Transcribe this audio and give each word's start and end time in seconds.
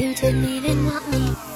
You 0.00 0.14
didn't 0.14 0.46
even 0.46 0.86
want 0.86 1.10
me. 1.10 1.49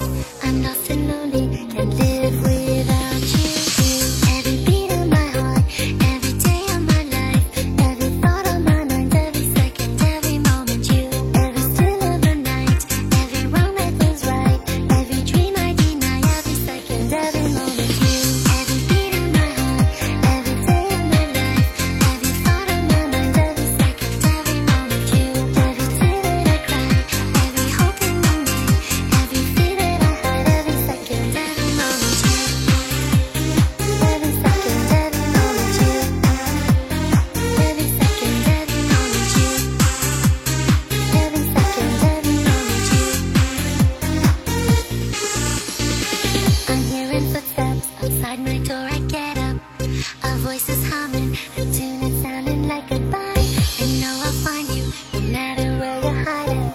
voices 50.44 50.86
humming, 50.92 51.32
a 51.56 51.64
tune 51.72 52.00
that's 52.00 52.20
sounding 52.20 52.68
like 52.68 52.86
goodbye. 52.90 53.46
I 53.80 53.86
know 54.00 54.14
I'll 54.26 54.38
find 54.44 54.68
you, 54.68 54.84
no 55.14 55.20
matter 55.32 55.68
where 55.78 55.98
you're 56.02 56.22
hiding. 56.22 56.70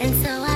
And 0.00 0.24
so 0.24 0.30
I 0.30 0.51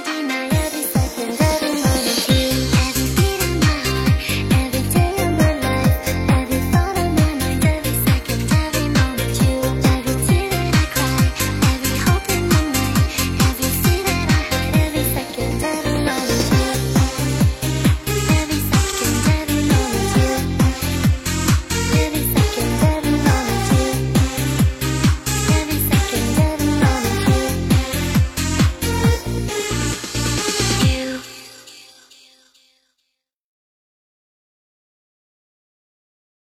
I 0.00 0.02
deny? 0.02 0.49